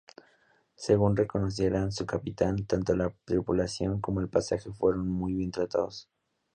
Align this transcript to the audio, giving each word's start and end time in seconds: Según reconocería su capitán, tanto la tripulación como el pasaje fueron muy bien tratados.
Según 0.73 1.15
reconocería 1.15 1.91
su 1.91 2.07
capitán, 2.07 2.65
tanto 2.65 2.95
la 2.95 3.13
tripulación 3.23 4.01
como 4.01 4.19
el 4.19 4.29
pasaje 4.29 4.71
fueron 4.73 5.07
muy 5.07 5.35
bien 5.35 5.51
tratados. 5.51 6.09